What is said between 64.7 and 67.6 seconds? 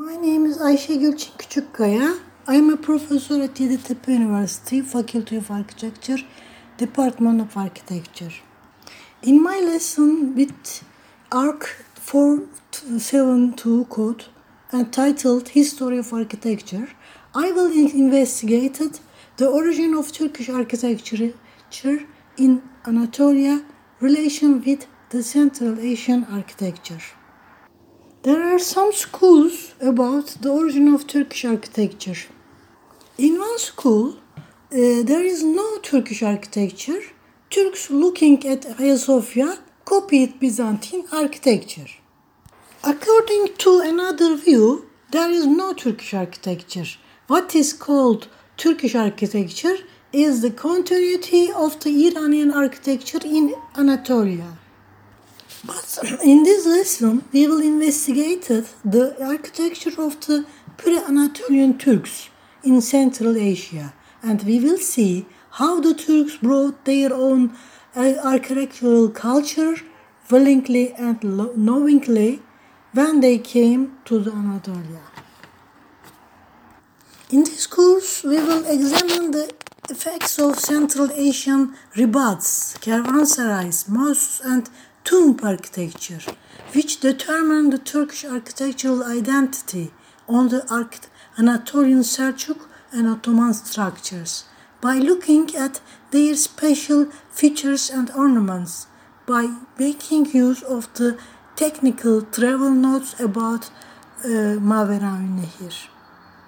see how the Turks brought their own